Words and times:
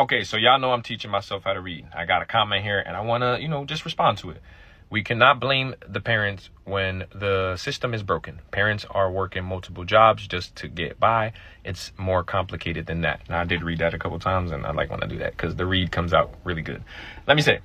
Okay, 0.00 0.24
so 0.24 0.38
y'all 0.38 0.58
know 0.58 0.72
I'm 0.72 0.80
teaching 0.80 1.10
myself 1.10 1.44
how 1.44 1.52
to 1.52 1.60
read. 1.60 1.86
I 1.94 2.06
got 2.06 2.22
a 2.22 2.24
comment 2.24 2.62
here 2.62 2.78
and 2.78 2.96
I 2.96 3.02
want 3.02 3.22
to, 3.22 3.36
you 3.38 3.48
know, 3.48 3.66
just 3.66 3.84
respond 3.84 4.16
to 4.18 4.30
it. 4.30 4.40
We 4.88 5.02
cannot 5.02 5.40
blame 5.40 5.74
the 5.86 6.00
parents 6.00 6.48
when 6.64 7.04
the 7.14 7.58
system 7.58 7.92
is 7.92 8.02
broken. 8.02 8.40
Parents 8.50 8.86
are 8.88 9.12
working 9.12 9.44
multiple 9.44 9.84
jobs 9.84 10.26
just 10.26 10.56
to 10.56 10.68
get 10.68 10.98
by. 10.98 11.34
It's 11.66 11.92
more 11.98 12.24
complicated 12.24 12.86
than 12.86 13.02
that. 13.02 13.28
Now, 13.28 13.42
I 13.42 13.44
did 13.44 13.62
read 13.62 13.80
that 13.80 13.92
a 13.92 13.98
couple 13.98 14.18
times, 14.18 14.52
and 14.52 14.64
I 14.64 14.72
like 14.72 14.90
when 14.90 15.02
I 15.02 15.06
do 15.06 15.18
that 15.18 15.32
because 15.32 15.56
the 15.56 15.66
read 15.66 15.92
comes 15.92 16.14
out 16.14 16.34
really 16.44 16.62
good. 16.62 16.82
Let 17.26 17.36
me 17.36 17.42
say, 17.42 17.60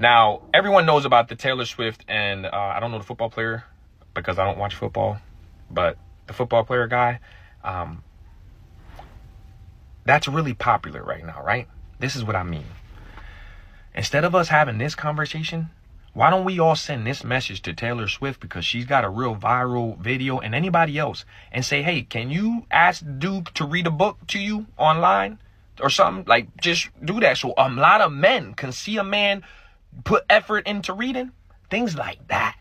now 0.00 0.42
everyone 0.52 0.84
knows 0.84 1.04
about 1.04 1.28
the 1.28 1.36
Taylor 1.36 1.64
Swift 1.64 2.04
and 2.08 2.44
uh, 2.44 2.50
I 2.50 2.80
don't 2.80 2.90
know 2.90 2.98
the 2.98 3.04
football 3.04 3.30
player 3.30 3.62
because 4.14 4.36
I 4.36 4.44
don't 4.44 4.58
watch 4.58 4.74
football, 4.74 5.18
but 5.70 5.96
the 6.26 6.32
football 6.32 6.64
player 6.64 6.88
guy, 6.88 7.20
um, 7.62 8.02
that's 10.04 10.28
really 10.28 10.54
popular 10.54 11.02
right 11.02 11.24
now, 11.24 11.42
right? 11.42 11.68
This 11.98 12.16
is 12.16 12.24
what 12.24 12.36
I 12.36 12.42
mean. 12.42 12.66
Instead 13.94 14.24
of 14.24 14.34
us 14.34 14.48
having 14.48 14.78
this 14.78 14.94
conversation, 14.94 15.70
why 16.14 16.30
don't 16.30 16.44
we 16.44 16.58
all 16.58 16.76
send 16.76 17.06
this 17.06 17.24
message 17.24 17.62
to 17.62 17.72
Taylor 17.72 18.08
Swift 18.08 18.40
because 18.40 18.64
she's 18.64 18.84
got 18.84 19.04
a 19.04 19.08
real 19.08 19.34
viral 19.34 19.98
video 19.98 20.40
and 20.40 20.54
anybody 20.54 20.98
else 20.98 21.24
and 21.50 21.64
say, 21.64 21.82
hey, 21.82 22.02
can 22.02 22.30
you 22.30 22.66
ask 22.70 23.04
Duke 23.18 23.52
to 23.54 23.64
read 23.64 23.86
a 23.86 23.90
book 23.90 24.18
to 24.28 24.38
you 24.38 24.66
online 24.76 25.38
or 25.80 25.88
something? 25.88 26.24
Like, 26.26 26.54
just 26.60 26.88
do 27.02 27.20
that 27.20 27.38
so 27.38 27.54
a 27.56 27.70
lot 27.70 28.00
of 28.00 28.12
men 28.12 28.54
can 28.54 28.72
see 28.72 28.98
a 28.98 29.04
man 29.04 29.42
put 30.04 30.24
effort 30.28 30.66
into 30.66 30.92
reading. 30.92 31.32
Things 31.70 31.96
like 31.96 32.28
that. 32.28 32.56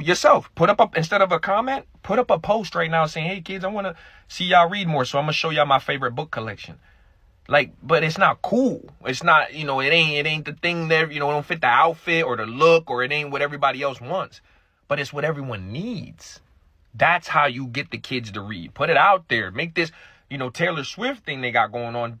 You 0.00 0.06
yourself 0.06 0.50
put 0.54 0.70
up 0.70 0.80
a, 0.80 0.90
instead 0.96 1.22
of 1.22 1.32
a 1.32 1.38
comment, 1.38 1.86
put 2.02 2.18
up 2.18 2.30
a 2.30 2.38
post 2.38 2.74
right 2.74 2.90
now 2.90 3.06
saying, 3.06 3.28
hey 3.28 3.40
kids, 3.40 3.64
I 3.64 3.68
want 3.68 3.86
to 3.86 3.96
see 4.28 4.44
y'all 4.44 4.68
read 4.68 4.88
more. 4.88 5.04
So 5.04 5.18
I'm 5.18 5.26
to 5.26 5.32
show 5.32 5.50
y'all 5.50 5.66
my 5.66 5.78
favorite 5.78 6.14
book 6.14 6.30
collection. 6.30 6.78
Like, 7.48 7.72
but 7.82 8.04
it's 8.04 8.18
not 8.18 8.42
cool. 8.42 8.90
It's 9.04 9.22
not, 9.22 9.54
you 9.54 9.64
know, 9.64 9.80
it 9.80 9.88
ain't 9.88 10.26
it 10.26 10.28
ain't 10.28 10.44
the 10.44 10.52
thing 10.52 10.88
that, 10.88 11.12
you 11.12 11.20
know, 11.20 11.30
don't 11.30 11.44
fit 11.44 11.60
the 11.60 11.66
outfit 11.66 12.24
or 12.24 12.36
the 12.36 12.46
look 12.46 12.90
or 12.90 13.02
it 13.02 13.12
ain't 13.12 13.30
what 13.30 13.42
everybody 13.42 13.82
else 13.82 14.00
wants. 14.00 14.40
But 14.88 15.00
it's 15.00 15.12
what 15.12 15.24
everyone 15.24 15.72
needs. 15.72 16.40
That's 16.94 17.28
how 17.28 17.46
you 17.46 17.66
get 17.66 17.90
the 17.90 17.98
kids 17.98 18.32
to 18.32 18.40
read. 18.40 18.74
Put 18.74 18.90
it 18.90 18.96
out 18.96 19.28
there. 19.28 19.50
Make 19.50 19.74
this, 19.74 19.92
you 20.28 20.38
know, 20.38 20.50
Taylor 20.50 20.84
Swift 20.84 21.24
thing 21.24 21.40
they 21.40 21.50
got 21.50 21.72
going 21.72 21.94
on. 21.94 22.20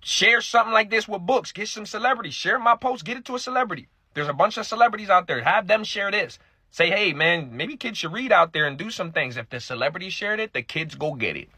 Share 0.00 0.40
something 0.40 0.72
like 0.72 0.90
this 0.90 1.08
with 1.08 1.22
books. 1.22 1.52
Get 1.52 1.68
some 1.68 1.86
celebrities. 1.86 2.34
Share 2.34 2.58
my 2.58 2.76
post. 2.76 3.04
Get 3.04 3.16
it 3.16 3.24
to 3.26 3.34
a 3.34 3.38
celebrity. 3.38 3.88
There's 4.14 4.28
a 4.28 4.32
bunch 4.32 4.58
of 4.58 4.66
celebrities 4.66 5.10
out 5.10 5.26
there. 5.26 5.42
Have 5.42 5.66
them 5.66 5.84
share 5.84 6.10
this. 6.10 6.38
Say, 6.70 6.90
hey, 6.90 7.12
man, 7.12 7.56
maybe 7.56 7.76
kids 7.76 7.98
should 7.98 8.12
read 8.12 8.30
out 8.30 8.52
there 8.52 8.66
and 8.66 8.78
do 8.78 8.90
some 8.90 9.12
things. 9.12 9.36
If 9.36 9.50
the 9.50 9.60
celebrity 9.60 10.10
shared 10.10 10.40
it, 10.40 10.52
the 10.52 10.62
kids 10.62 10.94
go 10.94 11.14
get 11.14 11.36
it. 11.36 11.48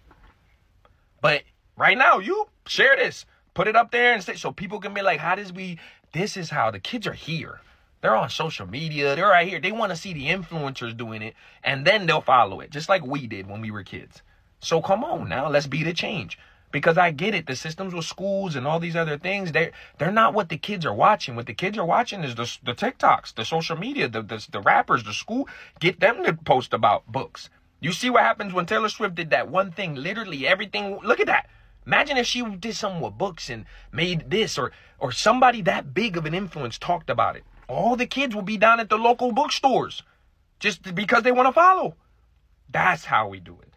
But 1.21 1.43
right 1.77 1.99
now, 1.99 2.19
you 2.19 2.49
share 2.67 2.97
this, 2.97 3.27
put 3.55 3.69
it 3.69 3.77
up 3.77 3.91
there 3.91 4.15
and 4.15 4.23
say, 4.23 4.35
so 4.35 4.53
people 4.53 4.81
can 4.81 4.95
be 4.95 5.03
like, 5.03 5.21
how 5.21 5.35
does 5.35 5.53
we, 5.53 5.79
this 6.13 6.37
is 6.37 6.51
how 6.51 6.71
the 6.71 6.81
kids 6.81 7.07
are 7.07 7.13
here. 7.13 7.61
They're 8.01 8.17
on 8.17 8.31
social 8.31 8.67
media. 8.67 9.15
They're 9.15 9.27
right 9.27 9.47
here. 9.47 9.61
They 9.61 9.73
want 9.73 9.91
to 9.91 9.97
see 9.97 10.15
the 10.15 10.29
influencers 10.29 10.97
doing 10.97 11.23
it 11.23 11.35
and 11.63 11.87
then 11.87 12.07
they'll 12.07 12.23
follow 12.23 12.61
it, 12.61 12.71
just 12.71 12.89
like 12.89 13.05
we 13.05 13.27
did 13.27 13.47
when 13.47 13.61
we 13.61 13.71
were 13.71 13.83
kids. 13.83 14.23
So 14.61 14.81
come 14.81 15.05
on 15.05 15.29
now, 15.29 15.49
let's 15.49 15.67
be 15.67 15.83
the 15.83 15.93
change. 15.93 16.39
Because 16.73 16.97
I 16.97 17.11
get 17.11 17.35
it, 17.35 17.47
the 17.47 17.57
systems 17.57 17.95
with 17.95 18.05
schools 18.05 18.55
and 18.55 18.67
all 18.67 18.79
these 18.79 18.97
other 18.97 19.19
things, 19.19 19.53
they're, 19.53 19.73
they're 19.99 20.13
not 20.13 20.35
what 20.35 20.49
the 20.49 20.57
kids 20.57 20.87
are 20.87 20.95
watching. 20.95 21.35
What 21.35 21.47
the 21.47 21.55
kids 21.55 21.77
are 21.79 21.85
watching 21.85 22.23
is 22.23 22.35
the, 22.35 22.51
the 22.63 22.75
TikToks, 22.75 23.35
the 23.35 23.45
social 23.45 23.77
media, 23.77 24.09
the, 24.09 24.23
the, 24.23 24.47
the 24.51 24.61
rappers, 24.61 25.03
the 25.03 25.13
school. 25.13 25.49
Get 25.81 26.01
them 26.01 26.25
to 26.25 26.33
post 26.33 26.73
about 26.73 27.11
books. 27.11 27.51
You 27.81 27.93
see 27.93 28.11
what 28.11 28.23
happens 28.23 28.53
when 28.53 28.67
Taylor 28.67 28.89
Swift 28.89 29.15
did 29.15 29.31
that 29.31 29.49
one 29.49 29.73
thing, 29.73 29.95
literally 29.95 30.47
everything. 30.47 31.01
Look 31.03 31.19
at 31.19 31.27
that. 31.27 31.49
Imagine 31.87 32.19
if 32.19 32.27
she 32.27 32.45
did 32.45 32.77
something 32.77 33.01
with 33.01 33.17
books 33.17 33.49
and 33.49 33.65
made 33.91 34.31
this 34.31 34.59
or 34.59 34.71
or 34.99 35.13
somebody 35.13 35.63
that 35.63 35.95
big 35.95 36.17
of 36.17 36.27
an 36.27 36.35
influence 36.35 36.79
talked 36.79 37.09
about 37.09 37.37
it. 37.37 37.45
All 37.69 37.97
the 37.97 38.07
kids 38.07 38.35
will 38.35 38.43
be 38.43 38.59
down 38.59 38.81
at 38.81 38.91
the 38.91 38.99
local 38.99 39.33
bookstores 39.33 40.03
just 40.59 40.95
because 40.95 41.23
they 41.23 41.33
want 41.33 41.49
to 41.49 41.53
follow. 41.53 41.95
That's 42.69 43.07
how 43.07 43.29
we 43.29 43.41
do 43.41 43.59
it. 43.63 43.73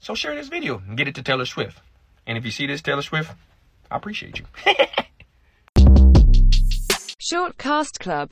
So 0.00 0.14
share 0.14 0.34
this 0.34 0.48
video 0.48 0.82
and 0.86 0.96
get 0.96 1.08
it 1.08 1.14
to 1.14 1.22
Taylor 1.22 1.46
Swift. 1.46 1.80
And 2.26 2.38
if 2.38 2.44
you 2.44 2.50
see 2.50 2.66
this 2.66 2.82
Taylor 2.82 3.02
Swift, 3.02 3.32
I 3.90 3.96
appreciate 3.96 4.38
you. 4.38 4.44
Short 7.18 7.56
Cast 7.56 8.00
Club 8.00 8.30